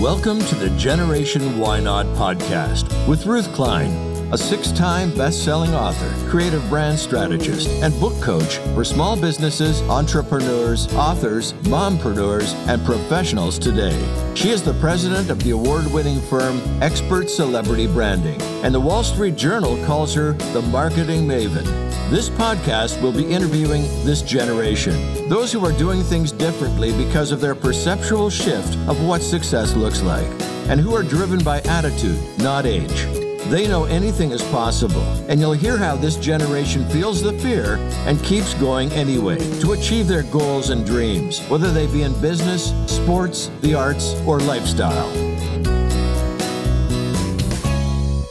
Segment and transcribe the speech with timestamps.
[0.00, 5.74] Welcome to the Generation Why Not podcast with Ruth Klein, a six time best selling
[5.74, 13.58] author, creative brand strategist, and book coach for small businesses, entrepreneurs, authors, mompreneurs, and professionals
[13.58, 13.98] today.
[14.34, 19.02] She is the president of the award winning firm Expert Celebrity Branding, and the Wall
[19.02, 21.64] Street Journal calls her the marketing maven.
[22.10, 27.40] This podcast will be interviewing this generation, those who are doing things differently because of
[27.40, 30.28] their perceptual shift of what success looks like,
[30.68, 33.27] and who are driven by attitude, not age.
[33.48, 38.22] They know anything is possible, and you'll hear how this generation feels the fear and
[38.22, 43.50] keeps going anyway to achieve their goals and dreams, whether they be in business, sports,
[43.62, 45.08] the arts, or lifestyle.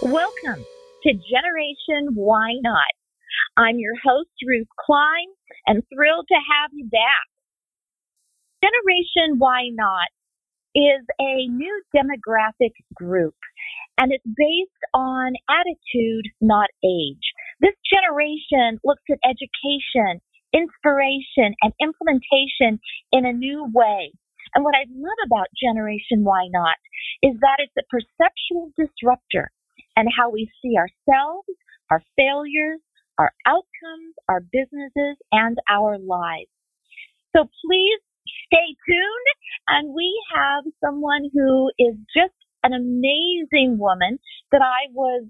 [0.03, 0.63] Welcome
[1.01, 2.93] to Generation Why Not
[3.57, 5.29] I'm your host, Ruth Klein,
[5.65, 7.25] and thrilled to have you back.
[8.61, 10.09] Generation Why Not
[10.75, 13.33] is a new demographic group,
[13.97, 17.33] and it's based on attitude, not age.
[17.59, 20.21] This generation looks at education,
[20.53, 22.79] inspiration, and implementation
[23.11, 24.11] in a new way.
[24.55, 26.77] And what I love about Generation Why Not
[27.21, 29.51] is that it's a perceptual disruptor
[29.95, 31.49] and how we see ourselves,
[31.89, 32.79] our failures,
[33.17, 36.53] our outcomes, our businesses, and our lives.
[37.35, 37.99] So please
[38.45, 39.29] stay tuned.
[39.67, 42.36] And we have someone who is just
[42.67, 44.19] an amazing woman
[44.51, 45.23] that I was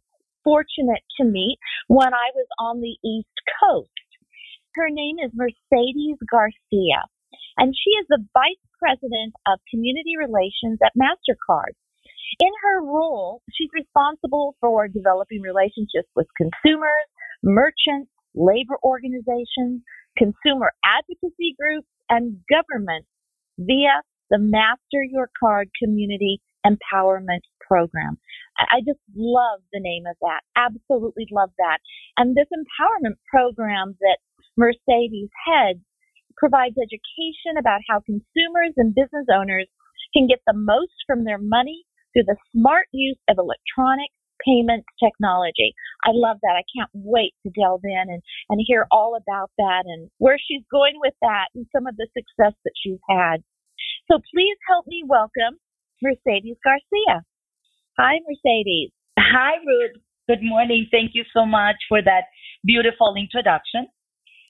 [0.44, 3.90] fortunate to meet when I was on the East Coast.
[4.74, 7.06] Her name is Mercedes Garcia,
[7.58, 11.78] and she is the Vice President of Community Relations at MasterCard.
[12.40, 17.08] In her role, she's responsible for developing relationships with consumers,
[17.44, 19.82] merchants, labor organizations,
[20.18, 23.10] consumer advocacy groups, and governments
[23.58, 28.18] via the Master Your Card Community Empowerment Program.
[28.60, 30.42] I just love the name of that.
[30.56, 31.78] Absolutely love that.
[32.18, 34.18] And this empowerment program that
[34.58, 35.80] Mercedes heads
[36.38, 39.68] provides education about how consumers and business owners
[40.14, 41.84] can get the most from their money
[42.14, 44.10] through the smart use of electronic
[44.46, 45.74] payment technology.
[46.04, 46.58] I love that.
[46.58, 50.64] I can't wait to delve in and, and hear all about that and where she's
[50.72, 53.44] going with that and some of the success that she's had.
[54.10, 55.60] So please help me welcome
[56.02, 57.24] Mercedes Garcia.
[57.98, 58.92] Hi, Mercedes.
[59.18, 60.02] Hi, Ruth.
[60.28, 60.88] Good morning.
[60.92, 62.30] Thank you so much for that
[62.64, 63.88] beautiful introduction.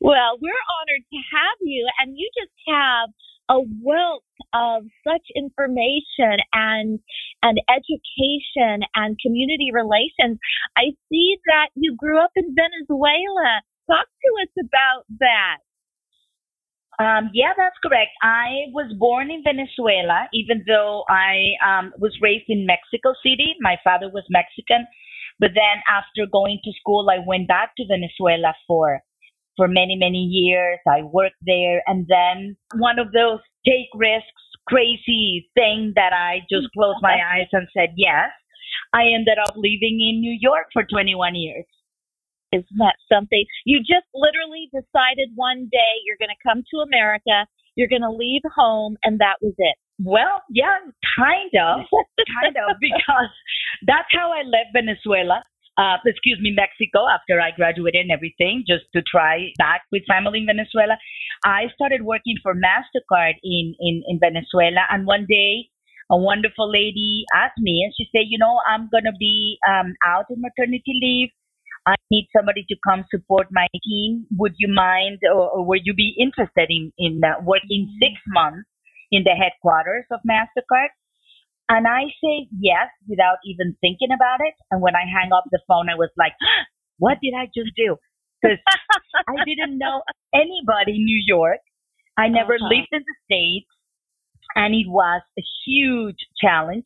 [0.01, 3.09] Well, we're honored to have you, and you just have
[3.49, 6.99] a wealth of such information and
[7.41, 10.37] and education and community relations.
[10.75, 13.61] I see that you grew up in Venezuela.
[13.87, 15.63] Talk to us about that.
[16.99, 18.09] Um, yeah, that's correct.
[18.23, 23.53] I was born in Venezuela, even though I um, was raised in Mexico City.
[23.61, 24.87] My father was Mexican.
[25.39, 29.01] But then after going to school, I went back to Venezuela for
[29.55, 30.79] for many, many years.
[30.87, 31.81] I worked there.
[31.87, 37.49] And then one of those take risks, crazy thing that I just closed my eyes
[37.51, 38.29] and said yes.
[38.93, 41.65] I ended up living in New York for 21 years.
[42.51, 43.43] Isn't that something?
[43.65, 48.11] You just literally decided one day you're going to come to America, you're going to
[48.11, 49.75] leave home, and that was it.
[49.99, 50.77] Well, yeah,
[51.17, 51.85] kind of,
[52.41, 53.31] kind of, because
[53.85, 55.43] that's how I left Venezuela
[55.77, 60.39] uh, excuse me, Mexico after I graduated and everything, just to try back with family
[60.39, 60.97] in Venezuela.
[61.45, 64.89] I started working for MasterCard in, in, in Venezuela.
[64.89, 65.69] And one day,
[66.09, 69.93] a wonderful lady asked me, and she said, You know, I'm going to be um,
[70.05, 71.29] out in maternity leave.
[71.87, 74.27] I need somebody to come support my team.
[74.35, 78.67] Would you mind, or, or would you be interested in, in uh, working six months
[79.09, 80.91] in the headquarters of MasterCard?
[81.69, 84.53] And I say yes without even thinking about it.
[84.69, 86.35] And when I hang up the phone, I was like,
[86.99, 87.95] what did I just do?
[88.43, 88.59] Because
[89.27, 90.03] I didn't know
[90.35, 91.63] anybody in New York.
[92.17, 92.67] I never uh-huh.
[92.67, 93.71] lived in the States.
[94.55, 96.85] And it was a huge challenge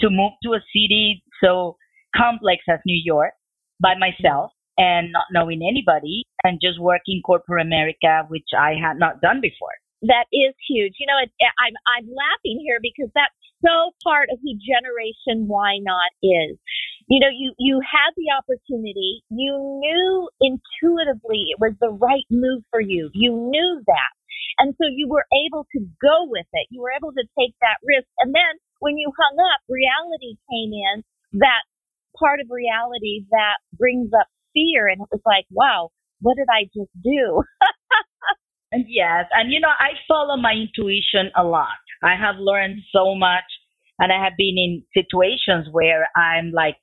[0.00, 1.76] to move to a city so
[2.16, 3.34] complex as New York
[3.80, 9.20] by myself and not knowing anybody and just working corporate America, which I had not
[9.20, 9.76] done before.
[10.02, 10.96] That is huge.
[10.96, 11.28] You know, it,
[11.60, 16.56] I'm I'm laughing here because that's so part of who Generation Why Not is.
[17.08, 19.20] You know, you you had the opportunity.
[19.28, 23.10] You knew intuitively it was the right move for you.
[23.12, 24.12] You knew that,
[24.56, 26.66] and so you were able to go with it.
[26.70, 30.72] You were able to take that risk, and then when you hung up, reality came
[30.72, 31.04] in.
[31.44, 31.62] That
[32.18, 35.90] part of reality that brings up fear, and it was like, wow,
[36.20, 37.42] what did I just do?
[38.72, 41.78] And yes, and you know, I follow my intuition a lot.
[42.02, 43.44] I have learned so much
[43.98, 46.76] And I have been in situations where I'm like,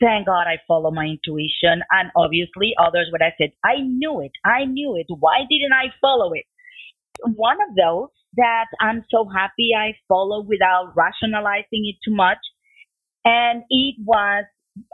[0.00, 1.82] thank God I follow my intuition.
[1.90, 4.32] And obviously others would I said, I knew it.
[4.44, 5.06] I knew it.
[5.08, 6.46] Why didn't I follow it?
[7.24, 12.38] One of those that I'm so happy I follow without rationalizing it too much.
[13.24, 14.44] And it was,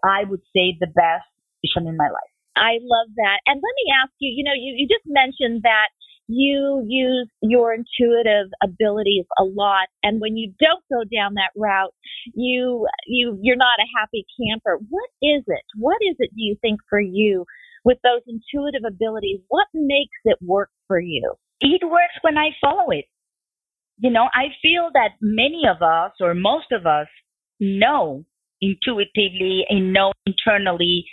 [0.03, 1.27] I would say, the best
[1.63, 2.33] decision in my life.
[2.57, 3.39] I love that.
[3.47, 5.91] And let me ask you, you know, you, you just mentioned that
[6.29, 9.89] you use your intuitive abilities a lot.
[10.03, 11.93] And when you don't go down that route
[12.35, 14.79] you you you're not a happy camper.
[14.89, 15.63] What is it?
[15.77, 17.45] What is it do you think for you
[17.85, 19.41] with those intuitive abilities?
[19.49, 21.35] What makes it work for you?
[21.61, 23.05] It works when i follow it.
[23.99, 27.07] You know i feel that many of us or most of us
[27.61, 28.25] know
[28.61, 31.05] intuitively and know internally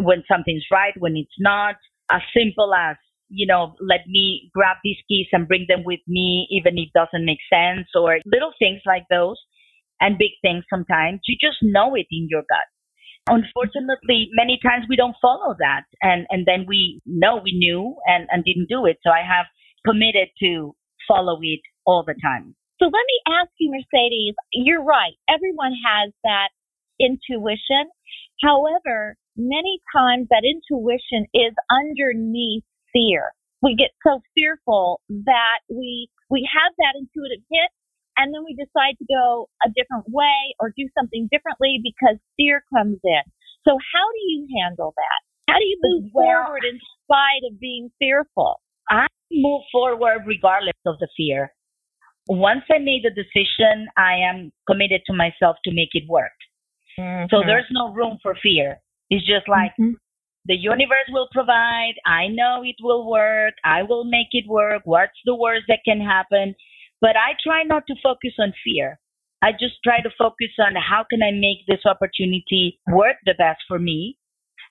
[0.00, 1.74] when something's right when it's not
[2.10, 2.96] as simple as
[3.30, 6.98] you know, let me grab these keys and bring them with me, even if it
[6.98, 9.38] doesn't make sense, or little things like those,
[10.00, 11.20] and big things sometimes.
[11.26, 12.66] You just know it in your gut.
[13.28, 18.26] Unfortunately, many times we don't follow that, and and then we know we knew and
[18.30, 18.98] and didn't do it.
[19.06, 19.46] So I have
[19.86, 20.74] committed to
[21.06, 22.56] follow it all the time.
[22.80, 24.34] So let me ask you, Mercedes.
[24.52, 25.14] You're right.
[25.28, 26.48] Everyone has that
[27.00, 27.88] intuition.
[28.42, 33.32] However, many times that intuition is underneath fear.
[33.62, 37.70] We get so fearful that we we have that intuitive hit
[38.16, 42.64] and then we decide to go a different way or do something differently because fear
[42.72, 43.24] comes in.
[43.64, 45.20] So how do you handle that?
[45.52, 48.60] How do you move well, forward in spite of being fearful?
[48.88, 51.52] I move forward regardless of the fear.
[52.28, 56.36] Once I made the decision, I am committed to myself to make it work.
[56.98, 57.26] Mm-hmm.
[57.30, 58.80] So there's no room for fear.
[59.10, 59.94] It's just like mm-hmm
[60.46, 61.94] the universe will provide.
[62.06, 63.54] I know it will work.
[63.64, 64.82] I will make it work.
[64.84, 66.54] What's the worst that can happen?
[67.00, 68.98] But I try not to focus on fear.
[69.42, 73.60] I just try to focus on how can I make this opportunity work the best
[73.68, 74.16] for me.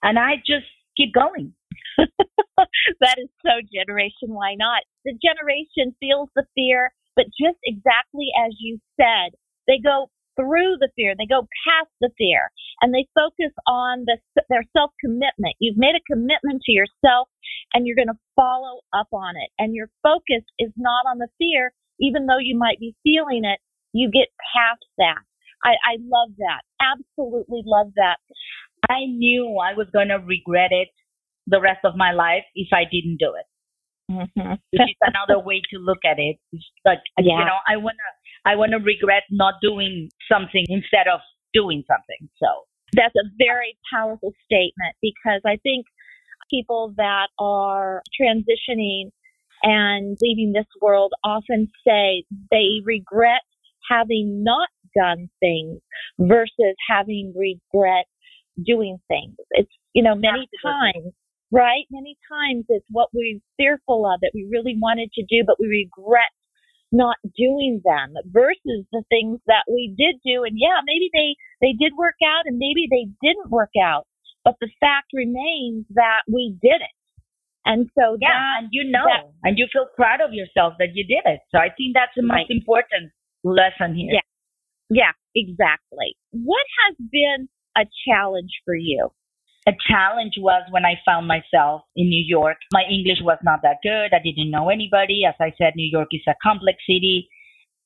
[0.02, 1.54] And I just keep going.
[1.98, 4.30] that is so generation.
[4.30, 4.84] Why not?
[5.06, 9.38] The generation feels the fear, but just exactly as you said,
[9.68, 10.10] they go
[10.40, 11.14] through the fear.
[11.18, 12.52] They go past the fear
[12.82, 15.60] and they focus on the, their self commitment.
[15.60, 17.28] You've made a commitment to yourself
[17.74, 19.52] and you're going to follow up on it.
[19.60, 23.60] And your focus is not on the fear, even though you might be feeling it.
[23.92, 25.20] You get past that.
[25.64, 26.64] I, I love that.
[26.80, 28.18] Absolutely love that.
[28.88, 30.88] I knew I was going to regret it
[31.48, 33.46] the rest of my life if I didn't do it.
[34.10, 34.58] Mm-hmm.
[34.74, 36.38] Which is another way to look at it.
[36.52, 37.38] It's like yeah.
[37.38, 38.10] you know, I wanna
[38.46, 41.20] I want to regret not doing something instead of
[41.54, 42.30] doing something.
[42.42, 42.48] So
[42.94, 45.86] that's a very powerful statement because I think
[46.50, 49.12] people that are transitioning
[49.62, 53.42] and leaving this world often say they regret
[53.90, 55.80] having not done things
[56.20, 58.06] versus having regret
[58.66, 59.36] doing things.
[59.52, 61.02] It's, you know, many Absolutely.
[61.02, 61.14] times,
[61.52, 61.86] right?
[61.92, 65.68] Many times it's what we're fearful of that we really wanted to do, but we
[65.68, 66.32] regret
[66.92, 70.44] not doing them versus the things that we did do.
[70.44, 74.08] And yeah, maybe they, they did work out and maybe they didn't work out,
[74.44, 76.96] but the fact remains that we did it.
[77.66, 80.96] And so yeah, that, and you know, that, and you feel proud of yourself that
[80.96, 81.42] you did it.
[81.52, 83.12] So I think that's the most important
[83.44, 84.14] lesson here.
[84.14, 84.26] Yeah.
[84.90, 86.18] Yeah, exactly.
[86.32, 89.10] What has been a challenge for you?
[89.68, 92.58] A challenge was when I found myself in New York.
[92.72, 94.14] My English was not that good.
[94.14, 95.24] I didn't know anybody.
[95.28, 97.28] As I said, New York is a complex city,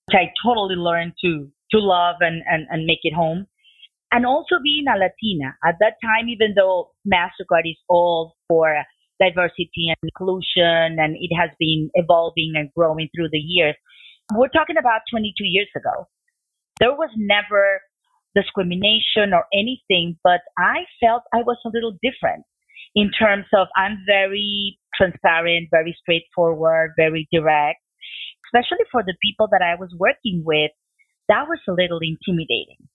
[0.07, 3.47] which I totally learned to to love and, and, and make it home.
[4.11, 5.57] And also being a Latina.
[5.65, 8.77] At that time, even though MasterCard is all for
[9.19, 13.75] diversity and inclusion and it has been evolving and growing through the years,
[14.35, 16.07] we're talking about 22 years ago.
[16.79, 17.81] There was never
[18.35, 22.45] discrimination or anything, but I felt I was a little different
[22.95, 27.79] in terms of I'm very transparent, very straightforward, very direct,
[28.47, 30.71] especially for the people that I was working with.
[31.29, 32.89] That was a little intimidating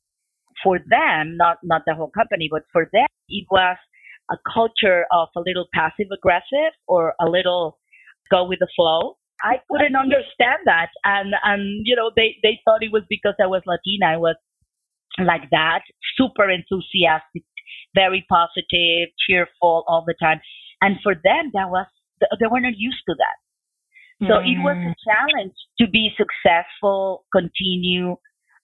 [0.62, 3.76] for them, not, not the whole company, but for them, it was
[4.30, 7.78] a culture of a little passive aggressive or a little
[8.30, 9.16] go with the flow.
[9.42, 10.90] I couldn't understand that.
[11.04, 14.12] And, and, you know, they, they thought it was because I was Latina.
[14.12, 14.36] I was
[15.26, 15.82] like that,
[16.16, 17.44] super enthusiastic,
[17.94, 20.40] very positive, cheerful all the time.
[20.80, 21.86] And for them, that was,
[22.20, 23.38] they were not used to that.
[24.26, 24.50] So mm.
[24.50, 25.02] it was a mm.
[25.06, 28.16] challenge to be successful, continue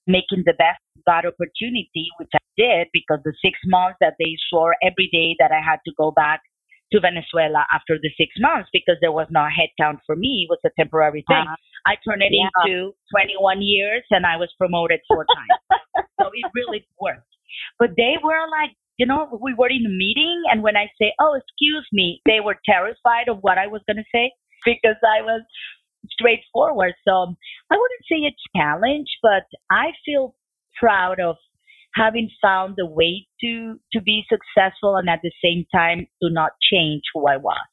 [0.06, 4.36] making the best of that opportunity, which I did because the six months that they
[4.50, 6.42] saw every day that I had to go back
[6.92, 10.46] to Venezuela after the six months because there was no headcount for me.
[10.46, 11.44] It was a temporary thing.
[11.46, 11.56] Uh-huh.
[11.86, 12.48] I turned it yeah.
[12.64, 15.80] into 21 years and I was promoted four times.
[16.20, 17.26] So it really worked.
[17.78, 21.12] But they were like, you know, we were in a meeting, and when I say,
[21.20, 24.30] "Oh, excuse me," they were terrified of what I was going to say
[24.64, 25.42] because I was
[26.10, 26.94] straightforward.
[27.06, 27.34] So
[27.70, 30.36] I wouldn't say a challenge, but I feel
[30.78, 31.36] proud of
[31.94, 36.52] having found a way to to be successful and at the same time to not
[36.72, 37.66] change who I was.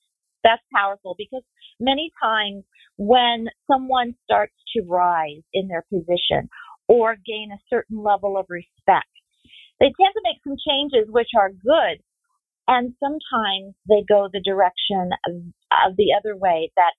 [0.43, 1.43] That's powerful because
[1.79, 2.63] many times
[2.97, 6.49] when someone starts to rise in their position
[6.87, 9.09] or gain a certain level of respect,
[9.79, 12.03] they tend to make some changes which are good.
[12.67, 15.33] And sometimes they go the direction of,
[15.89, 16.93] of the other way that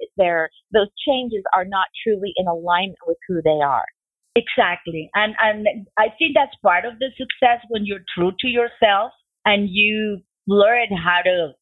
[0.72, 3.86] those changes are not truly in alignment with who they are.
[4.34, 5.10] Exactly.
[5.14, 9.12] And and I think that's part of the success when you're true to yourself
[9.44, 11.52] and you learn how to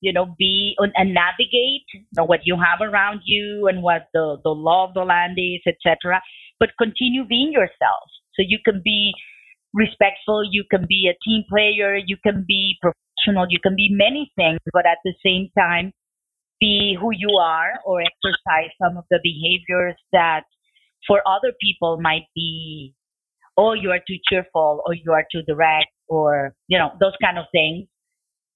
[0.00, 4.38] you know be and navigate you know, what you have around you and what the
[4.44, 6.20] the law of the land is etc
[6.58, 9.12] but continue being yourself so you can be
[9.74, 14.30] respectful you can be a team player you can be professional you can be many
[14.36, 15.92] things but at the same time
[16.60, 20.44] be who you are or exercise some of the behaviors that
[21.06, 22.94] for other people might be,
[23.56, 27.38] oh, you are too cheerful or you are too direct or, you know, those kind
[27.38, 27.86] of things.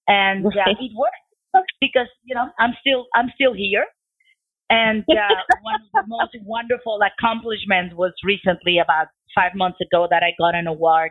[0.08, 3.84] And uh, it works because, you know, I'm still, I'm still here.
[4.70, 10.22] And uh, one of the most wonderful accomplishments was recently about five months ago that
[10.22, 11.10] I got an award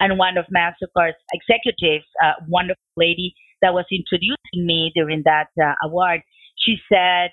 [0.00, 5.74] and one of Mastercard's executives, a wonderful lady that was introducing me during that uh,
[5.84, 6.20] award,
[6.56, 7.30] she said,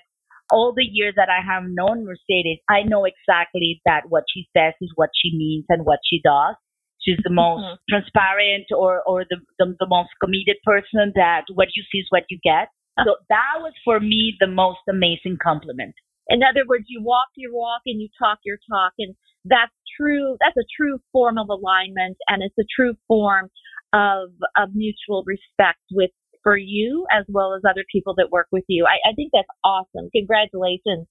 [0.50, 4.74] all the years that I have known Mercedes, I know exactly that what she says
[4.80, 6.54] is what she means and what she does.
[7.00, 7.82] She's the most mm-hmm.
[7.88, 12.24] transparent or, or the, the, the most committed person that what you see is what
[12.30, 12.68] you get.
[13.04, 15.94] So that was for me the most amazing compliment.
[16.28, 20.36] In other words, you walk your walk and you talk your talk and that's true.
[20.40, 23.50] That's a true form of alignment and it's a true form
[23.92, 26.10] of, of mutual respect with
[26.46, 28.86] for you as well as other people that work with you.
[28.86, 30.08] I, I think that's awesome.
[30.14, 31.08] Congratulations.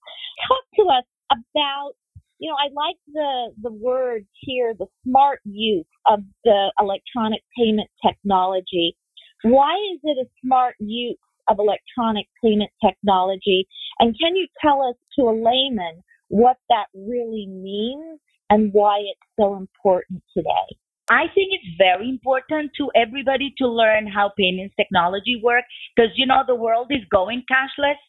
[0.48, 1.92] Talk to us about
[2.40, 7.90] you know, I like the, the words here, the smart use of the electronic payment
[8.06, 8.98] technology.
[9.44, 11.18] Why is it a smart use
[11.50, 13.68] of electronic payment technology?
[14.00, 19.32] And can you tell us to a layman what that really means and why it's
[19.40, 20.76] so important today?
[21.10, 26.26] I think it's very important to everybody to learn how payments technology works because you
[26.26, 28.02] know the world is going cashless.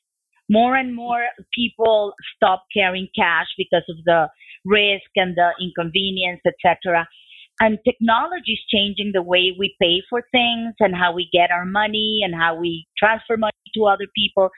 [0.49, 4.29] More and more people stop carrying cash because of the
[4.65, 7.07] risk and the inconvenience, etc.
[7.61, 11.67] And technology is changing the way we pay for things and how we get our
[11.67, 14.51] money and how we transfer money to other people.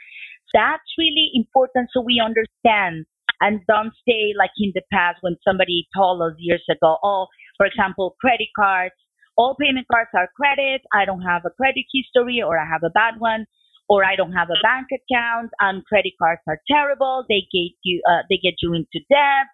[0.52, 3.07] That's really important so we understand
[3.40, 7.26] and don't stay like in the past when somebody told us years ago, oh,
[7.58, 8.94] for example, credit cards.
[9.36, 10.82] All payment cards are credit.
[10.94, 13.46] I don't have a credit history or I have a bad one
[13.88, 15.50] or I don't have a bank account.
[15.60, 17.24] and credit cards are terrible.
[17.28, 19.50] They get you, uh, they get you into debt.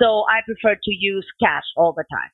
[0.00, 2.30] So I prefer to use cash all the time.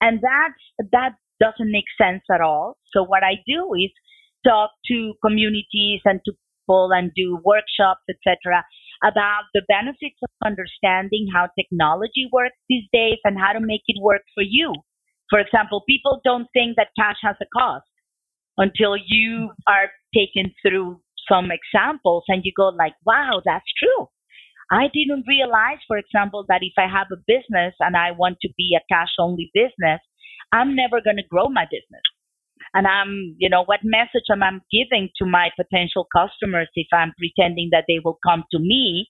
[0.00, 2.78] And that's, that doesn't make sense at all.
[2.92, 3.90] So what I do is
[4.46, 8.64] talk to communities and to people and do workshops, etc
[9.02, 14.00] about the benefits of understanding how technology works these days and how to make it
[14.02, 14.72] work for you.
[15.30, 17.86] For example, people don't think that cash has a cost
[18.58, 24.08] until you are taken through some examples and you go like, wow, that's true.
[24.72, 28.48] I didn't realize, for example, that if I have a business and I want to
[28.56, 30.00] be a cash only business,
[30.52, 32.02] I'm never going to grow my business
[32.74, 37.12] and I'm, you know, what message am I giving to my potential customers if I'm
[37.18, 39.08] pretending that they will come to me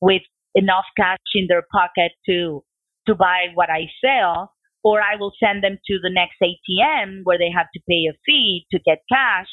[0.00, 0.22] with
[0.54, 2.62] enough cash in their pocket to
[3.06, 4.52] to buy what I sell,
[4.84, 8.12] or I will send them to the next ATM where they have to pay a
[8.26, 9.46] fee to get cash,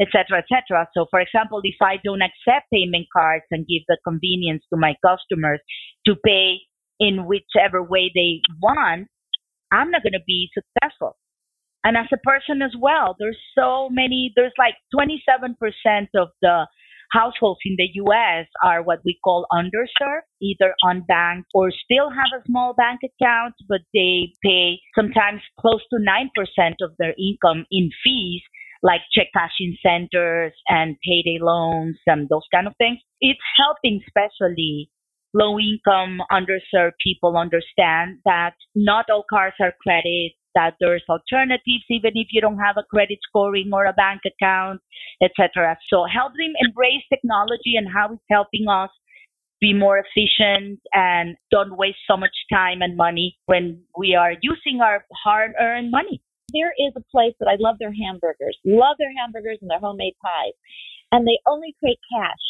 [0.00, 0.86] etc., etc.
[0.96, 4.94] So, for example, if I don't accept payment cards and give the convenience to my
[5.04, 5.58] customers
[6.06, 6.58] to pay
[7.00, 9.08] in whichever way they want,
[9.72, 11.16] I'm not going to be successful
[11.84, 15.54] and as a person as well there's so many there's like 27%
[16.16, 16.66] of the
[17.14, 22.44] households in the US are what we call underserved, either unbanked or still have a
[22.46, 26.28] small bank account, but they pay sometimes close to 9%
[26.82, 28.42] of their income in fees
[28.82, 32.98] like check cashing centers and payday loans and those kind of things.
[33.20, 34.90] It's helping especially
[35.32, 42.12] low income underserved people understand that not all cars are credit that there's alternatives even
[42.14, 44.80] if you don't have a credit scoring or a bank account,
[45.22, 45.76] etc.
[45.90, 48.90] So help them embrace technology and how it's helping us
[49.60, 54.80] be more efficient and don't waste so much time and money when we are using
[54.82, 56.20] our hard earned money.
[56.52, 60.14] There is a place that I love their hamburgers, love their hamburgers and their homemade
[60.22, 60.52] pies,
[61.10, 62.44] and they only take cash.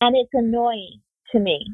[0.00, 1.00] And it's annoying
[1.32, 1.64] to me.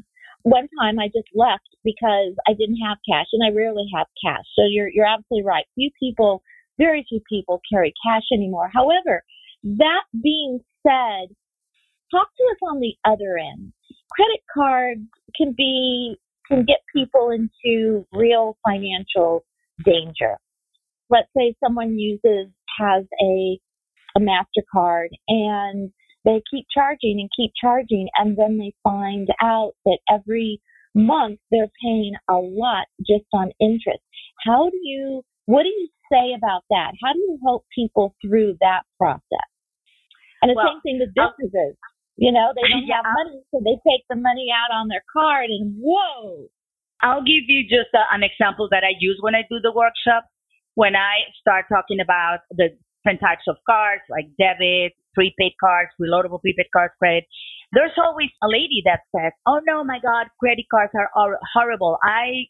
[0.43, 4.45] One time I just left because I didn't have cash and I rarely have cash.
[4.55, 5.65] So you're, you're absolutely right.
[5.75, 6.41] Few people,
[6.77, 8.69] very few people carry cash anymore.
[8.73, 9.23] However,
[9.63, 11.35] that being said,
[12.11, 13.73] talk to us on the other end.
[14.11, 15.01] Credit cards
[15.35, 16.15] can be,
[16.47, 19.45] can get people into real financial
[19.85, 20.37] danger.
[21.09, 22.47] Let's say someone uses,
[22.79, 23.59] has a,
[24.15, 25.91] a MasterCard and
[26.25, 30.61] they keep charging and keep charging and then they find out that every
[30.93, 34.01] month they're paying a lot just on interest.
[34.45, 36.91] How do you, what do you say about that?
[37.03, 39.49] How do you help people through that process?
[40.41, 41.77] And the well, same thing with um, businesses.
[42.17, 45.03] You know, they don't yeah, have money, so they take the money out on their
[45.11, 46.47] card and whoa.
[47.01, 50.29] I'll give you just a, an example that I use when I do the workshop.
[50.75, 56.41] When I start talking about the different types of cards like debit, prepaid cards, reloadable
[56.41, 57.25] prepaid cards, credit,
[57.71, 61.97] there's always a lady that says, Oh no, my God, credit cards are horrible.
[62.03, 62.47] I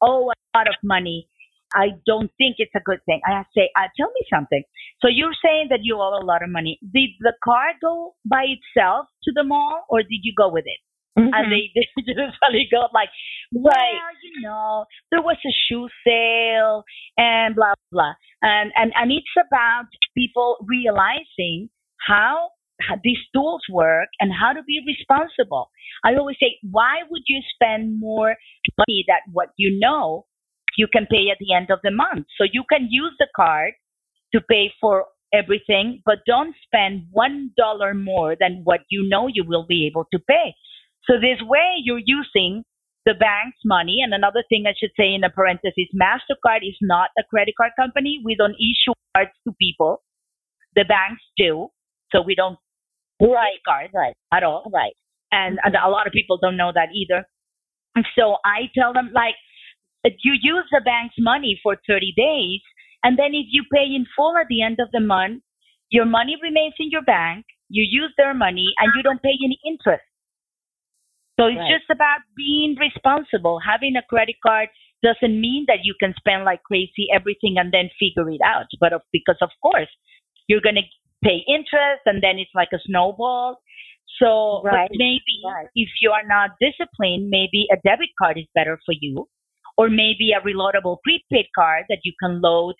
[0.00, 1.28] owe a lot of money.
[1.74, 3.20] I don't think it's a good thing.
[3.24, 4.62] I say, uh, tell me something.
[5.00, 6.78] So you're saying that you owe a lot of money.
[6.82, 10.80] Did the card go by itself to the mall or did you go with it?
[11.18, 11.30] Mm-hmm.
[11.32, 13.10] And they, they usually go like,
[13.52, 13.74] well,
[14.22, 16.84] you know, there was a shoe sale
[17.16, 18.14] and blah, blah.
[18.42, 19.86] And, and, and it's about
[20.16, 21.70] people realizing
[22.06, 22.50] how,
[23.04, 25.70] these tools work and how to be responsible.
[26.04, 28.36] I always say, why would you spend more
[28.78, 30.24] money that what you know
[30.76, 32.26] you can pay at the end of the month.
[32.38, 33.74] So you can use the card
[34.32, 39.44] to pay for everything, but don't spend one dollar more than what you know you
[39.46, 40.54] will be able to pay.
[41.04, 42.64] So this way you're using
[43.06, 43.98] the bank's money.
[44.02, 47.72] And another thing I should say in a parenthesis, MasterCard is not a credit card
[47.78, 48.20] company.
[48.24, 50.02] We don't issue cards to people.
[50.76, 51.68] The banks do.
[52.12, 52.58] So we don't
[53.20, 54.70] write cards right at all.
[54.72, 54.94] Right.
[55.32, 57.24] And, and a lot of people don't know that either.
[58.16, 59.34] So I tell them like
[60.04, 62.60] you use the bank's money for 30 days,
[63.04, 65.42] and then if you pay in full at the end of the month,
[65.90, 69.58] your money remains in your bank, you use their money, and you don't pay any
[69.66, 70.04] interest.
[71.38, 71.72] So it's right.
[71.72, 73.60] just about being responsible.
[73.64, 74.68] Having a credit card
[75.02, 78.66] doesn't mean that you can spend like crazy everything and then figure it out.
[78.78, 79.88] But of, because of course
[80.46, 80.82] you're going to
[81.22, 83.56] pay interest and then it's like a snowball.
[84.18, 84.90] So right.
[84.92, 85.68] maybe right.
[85.74, 89.26] if you are not disciplined, maybe a debit card is better for you
[89.76, 92.74] or maybe a reloadable prepaid card that you can load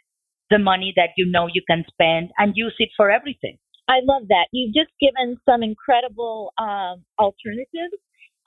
[0.50, 3.56] the money that you know you can spend and use it for everything.
[3.88, 4.46] I love that.
[4.52, 7.98] You've just given some incredible um, alternatives.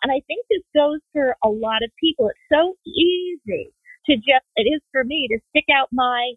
[0.03, 2.27] And I think this goes for a lot of people.
[2.27, 3.71] It's so easy
[4.08, 6.34] to just, it is for me to stick out my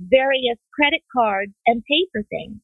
[0.00, 2.58] various credit cards and pay for things.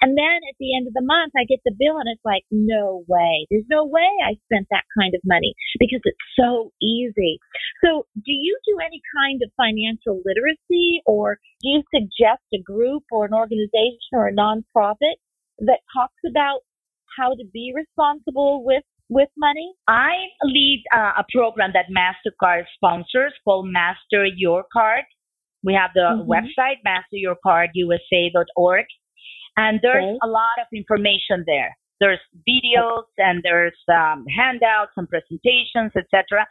[0.00, 2.44] And then at the end of the month, I get the bill and it's like,
[2.50, 3.46] no way.
[3.50, 7.38] There's no way I spent that kind of money because it's so easy.
[7.84, 13.04] So do you do any kind of financial literacy or do you suggest a group
[13.10, 15.18] or an organization or a nonprofit
[15.60, 16.60] that talks about
[17.16, 19.74] how to be responsible with with money?
[19.86, 25.04] I lead uh, a program that MasterCard sponsors called Master Your Card.
[25.62, 26.30] We have the mm-hmm.
[26.30, 28.86] website, masteryourcardusa.org,
[29.56, 30.18] and there's okay.
[30.22, 31.76] a lot of information there.
[32.00, 36.46] There's videos and there's um, handouts and presentations, etc.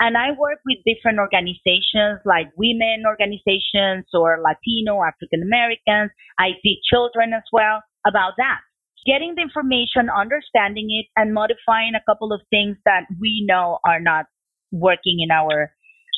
[0.00, 6.10] And I work with different organizations like women organizations or Latino, African Americans.
[6.38, 8.58] I teach children as well about that.
[9.06, 14.00] Getting the information, understanding it, and modifying a couple of things that we know are
[14.00, 14.26] not
[14.70, 15.70] working in our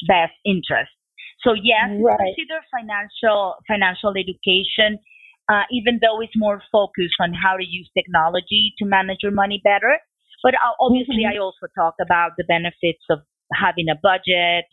[0.08, 0.90] best interest.
[1.44, 2.18] So yes, right.
[2.18, 5.00] consider financial financial education,
[5.50, 9.60] uh, even though it's more focused on how to use technology to manage your money
[9.64, 9.98] better.
[10.42, 11.36] But uh, obviously, mm-hmm.
[11.36, 13.18] I also talk about the benefits of
[13.52, 14.66] having a budget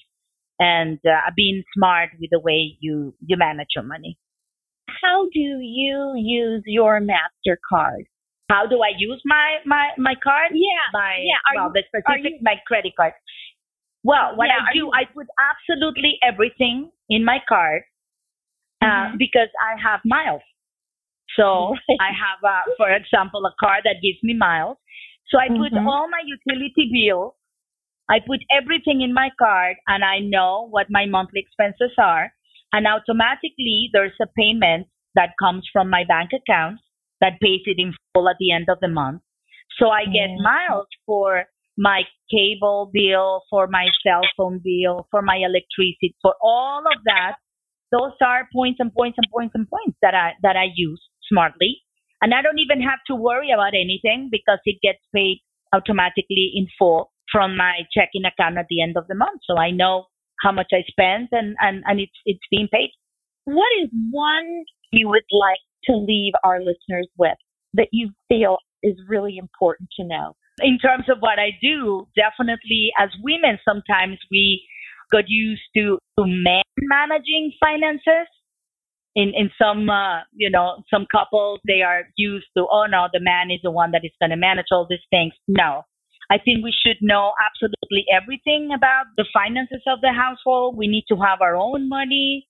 [0.60, 4.18] and uh, being smart with the way you you manage your money.
[5.04, 8.06] How do you use your Mastercard?
[8.50, 10.52] How do I use my my my card?
[10.54, 11.42] Yeah, my yeah.
[11.50, 13.14] Are well, you, the specific you, my credit card.
[14.04, 14.92] Well, what yeah, I do, you...
[14.94, 17.82] I put absolutely everything in my card
[18.82, 19.18] uh, mm-hmm.
[19.18, 20.42] because I have miles.
[21.38, 21.76] So.
[22.02, 24.78] I have, uh, for example, a card that gives me miles.
[25.30, 25.88] So I put mm-hmm.
[25.88, 27.34] all my utility bills.
[28.10, 32.32] I put everything in my card and I know what my monthly expenses are.
[32.72, 36.80] And automatically there's a payment that comes from my bank account
[37.20, 39.22] that pays it in full at the end of the month.
[39.78, 40.44] So I get mm-hmm.
[40.44, 41.46] miles for
[41.78, 47.36] my cable bill, for my cell phone bill, for my electricity, for all of that.
[47.92, 51.82] Those are points and points and points and points that I that I use smartly.
[52.22, 55.42] And I don't even have to worry about anything because it gets paid
[55.74, 59.42] automatically in full from my checking account at the end of the month.
[59.46, 60.06] So I know
[60.42, 62.92] how much I spent and, and, and it's it's being paid.
[63.46, 67.38] What is one you would like to leave our listeners with
[67.74, 70.36] that you feel is really important to know?
[70.60, 74.66] In terms of what I do, definitely as women, sometimes we
[75.12, 78.28] got used to, to men managing finances.
[79.18, 83.20] In, in some, uh, you know, some couples, they are used to, oh no, the
[83.20, 85.34] man is the one that is going to manage all these things.
[85.48, 85.82] No.
[86.30, 90.78] I think we should know absolutely everything about the finances of the household.
[90.78, 92.46] We need to have our own money.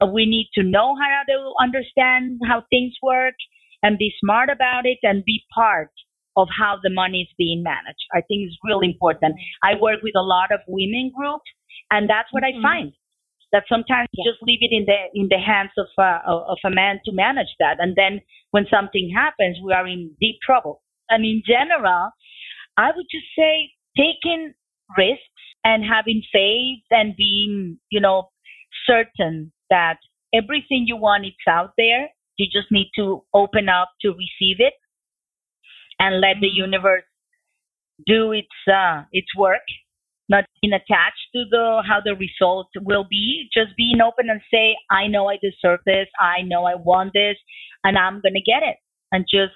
[0.00, 3.34] We need to know how to understand how things work
[3.82, 5.90] and be smart about it and be part
[6.36, 8.06] of how the money is being managed.
[8.12, 9.34] I think it's really important.
[9.62, 11.50] I work with a lot of women groups,
[11.90, 12.64] and that's what mm-hmm.
[12.64, 12.92] I find
[13.52, 14.24] that sometimes yeah.
[14.30, 17.54] just leave it in the in the hands of uh, of a man to manage
[17.58, 20.82] that, and then when something happens, we are in deep trouble.
[21.08, 22.10] And in general,
[22.76, 24.54] I would just say taking
[24.96, 25.22] risks
[25.64, 28.30] and having faith and being, you know,
[28.86, 29.98] certain that
[30.32, 32.08] everything you want is out there.
[32.36, 34.74] You just need to open up to receive it
[35.98, 36.70] and let the mm-hmm.
[36.70, 37.04] universe
[38.06, 39.64] do its uh, its work.
[40.28, 43.48] Not being attached to the how the result will be.
[43.54, 46.08] Just being open and say, I know I deserve this.
[46.20, 47.36] I know I want this,
[47.84, 48.76] and I'm gonna get it.
[49.12, 49.54] And just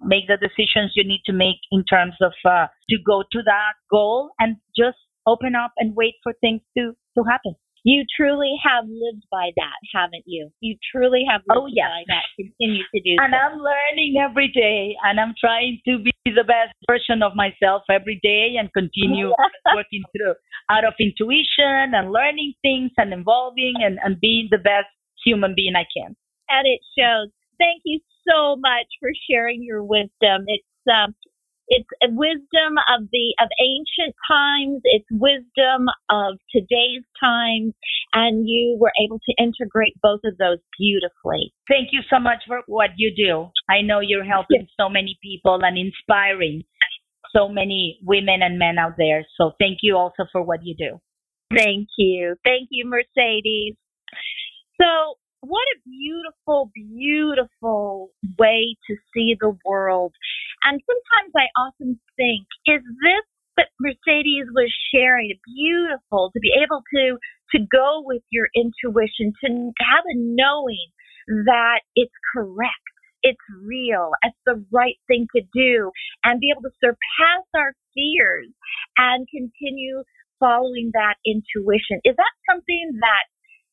[0.00, 3.74] make the decisions you need to make in terms of uh, to go to that
[3.90, 7.54] goal and just open up and wait for things to to happen.
[7.84, 10.50] You truly have lived by that, haven't you?
[10.60, 11.86] You truly have lived oh, yes.
[11.88, 12.24] by that.
[12.36, 13.38] Continue to do And so.
[13.38, 18.20] I'm learning every day and I'm trying to be the best version of myself every
[18.22, 19.32] day and continue
[19.74, 20.34] working through
[20.70, 24.88] out of intuition and learning things and evolving and, and being the best
[25.24, 26.16] human being I can.
[26.48, 27.28] And it shows.
[27.58, 30.44] Thank you so much for sharing your wisdom.
[30.46, 31.14] It's um,
[31.68, 34.80] it's wisdom of the of ancient times.
[34.84, 37.74] It's wisdom of today's times,
[38.14, 41.52] and you were able to integrate both of those beautifully.
[41.68, 43.50] Thank you so much for what you do.
[43.68, 46.64] I know you're helping so many people and inspiring
[47.36, 49.26] so many women and men out there.
[49.36, 50.98] So thank you also for what you do.
[51.54, 52.36] Thank you.
[52.44, 53.74] Thank you, Mercedes.
[54.80, 60.12] So what a beautiful, beautiful way to see the world.
[60.64, 63.24] And sometimes I often think, is this
[63.54, 65.34] what Mercedes was sharing?
[65.46, 67.18] Beautiful to be able to
[67.52, 69.48] to go with your intuition, to
[69.80, 70.86] have a knowing
[71.46, 72.86] that it's correct,
[73.22, 75.90] it's real, it's the right thing to do,
[76.24, 78.48] and be able to surpass our fears
[78.98, 80.02] and continue
[80.38, 82.00] following that intuition.
[82.04, 83.24] Is that something that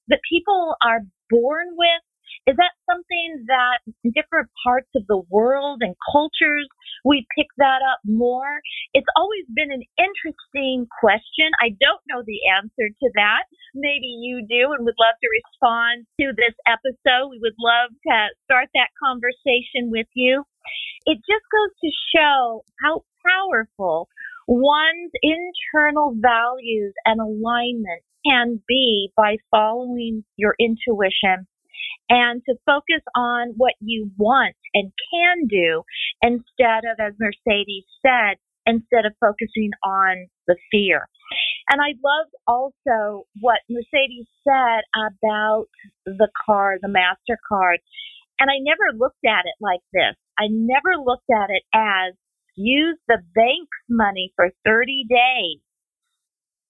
[0.08, 2.04] that people are born with?
[2.48, 3.82] Is that something that
[4.14, 6.68] different parts of the world and cultures
[7.04, 8.62] we pick that up more?
[8.94, 11.50] It's always been an interesting question.
[11.62, 13.50] I don't know the answer to that.
[13.74, 17.34] Maybe you do and would love to respond to this episode.
[17.34, 20.46] We would love to start that conversation with you.
[21.06, 24.10] It just goes to show how powerful
[24.48, 31.48] one's internal values and alignment can be by following your intuition
[32.10, 35.84] and to focus on what you want and can do
[36.22, 41.08] instead of, as Mercedes said, instead of focusing on the fear.
[41.72, 45.66] And I loved also what Mercedes said about
[46.06, 47.78] the card, the MasterCard.
[48.40, 50.16] And I never looked at it like this.
[50.38, 52.14] I never looked at it as
[52.56, 55.60] use the bank's money for 30 days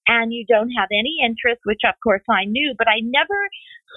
[0.06, 3.38] and you don't have any interest, which of course I knew, but I never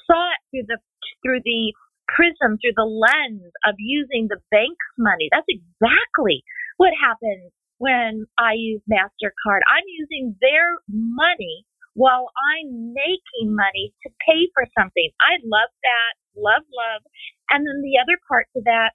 [0.06, 0.80] saw it through the
[1.22, 1.74] through the
[2.10, 5.30] prism, through the lens of using the bank's money.
[5.32, 6.44] That's exactly
[6.78, 9.62] what happens when I use MasterCard.
[9.70, 15.10] I'm using their money while I'm making money to pay for something.
[15.22, 16.12] I love that.
[16.40, 17.02] Love, love.
[17.50, 18.92] And then the other part to that,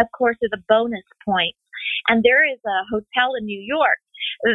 [0.00, 1.56] of course, is a bonus point.
[2.08, 3.98] And there is a hotel in New York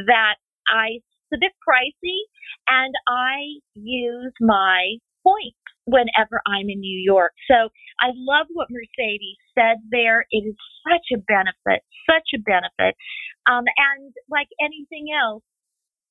[0.08, 0.36] that
[0.68, 2.20] I, it's a bit pricey,
[2.68, 7.34] and I use my points whenever I'm in New York.
[7.50, 10.26] So I love what Mercedes said there.
[10.32, 10.56] It is
[10.88, 12.96] such a benefit, such a benefit.
[13.50, 15.44] Um, and like anything else,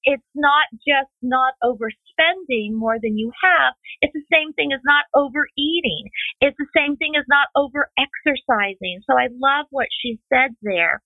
[0.04, 3.74] it's not just not overspending more than you have.
[4.00, 6.10] It's the same thing as not overeating.
[6.40, 9.00] It's the same thing as not over exercising.
[9.06, 11.02] So I love what she said there.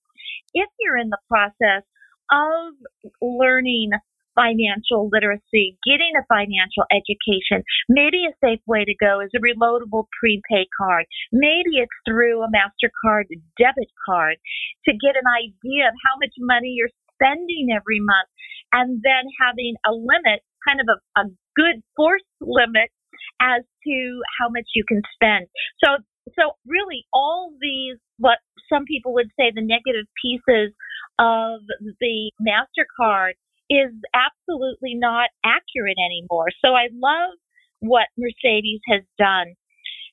[0.55, 1.85] If you're in the process
[2.31, 2.75] of
[3.21, 3.91] learning
[4.37, 7.65] financial literacy, getting a financial education.
[7.89, 11.09] Maybe a safe way to go is a reloadable prepaid card.
[11.33, 14.37] Maybe it's through a MasterCard debit card
[14.85, 18.31] to get an idea of how much money you're spending every month
[18.73, 21.25] and then having a limit, kind of a, a
[21.57, 22.93] good force limit
[23.41, 25.47] as to how much you can spend.
[25.83, 25.99] So,
[26.37, 30.75] so really all these, what some people would say the negative pieces
[31.19, 31.61] of
[32.01, 33.33] the MasterCard
[33.71, 36.49] is absolutely not accurate anymore.
[36.65, 37.35] So I love
[37.81, 39.55] what Mercedes has done.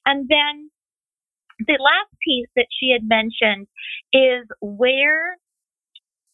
[0.06, 0.70] And then
[1.60, 3.68] the last piece that she had mentioned
[4.12, 5.38] is where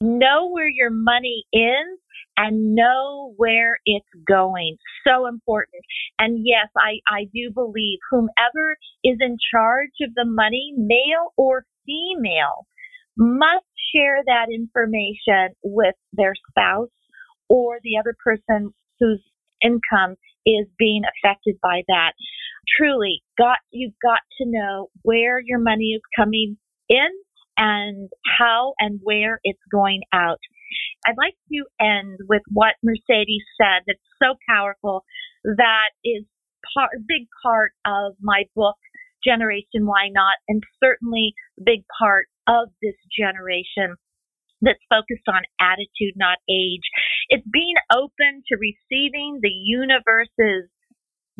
[0.01, 1.99] know where your money is
[2.38, 4.77] and know where it's going.
[5.05, 5.83] So important.
[6.17, 11.65] And yes, I, I do believe whomever is in charge of the money, male or
[11.85, 12.65] female,
[13.17, 16.89] must share that information with their spouse
[17.49, 19.21] or the other person whose
[19.62, 22.13] income is being affected by that.
[22.77, 26.57] Truly, got you've got to know where your money is coming
[26.88, 27.09] in
[27.60, 30.39] and how and where it's going out.
[31.06, 35.04] I'd like to end with what Mercedes said that's so powerful
[35.43, 36.24] that is
[36.74, 38.76] part, big part of my book,
[39.24, 43.95] Generation Why Not, and certainly a big part of this generation
[44.62, 46.84] that's focused on attitude, not age.
[47.30, 50.69] It's being open to receiving the universe's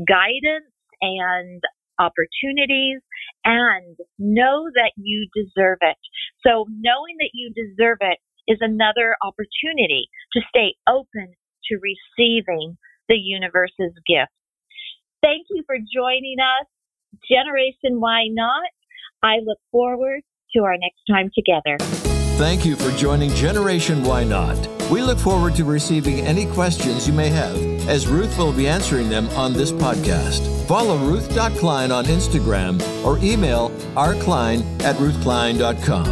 [0.08, 1.62] guidance and
[2.00, 3.02] opportunities
[3.46, 5.98] and know that you deserve it.
[6.46, 11.36] So knowing that you deserve it is another opportunity to stay open
[11.70, 14.32] to receiving the universe's gift.
[15.22, 16.68] Thank you for joining us.
[17.30, 18.70] Generation Why Not?
[19.22, 20.22] I look forward
[20.56, 21.78] to our next time together.
[22.38, 24.58] Thank you for joining Generation Why Not.
[24.90, 27.56] We look forward to receiving any questions you may have,
[27.90, 30.68] as Ruth will be answering them on this podcast.
[30.68, 36.08] Follow Ruth.Klein on Instagram or email rklein at ruthklein.com.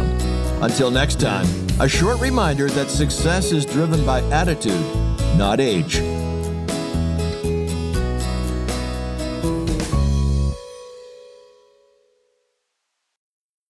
[0.60, 1.46] Until next time,
[1.80, 4.84] a short reminder that success is driven by attitude,
[5.36, 6.02] not age.